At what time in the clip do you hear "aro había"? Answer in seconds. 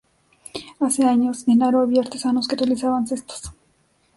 1.61-2.01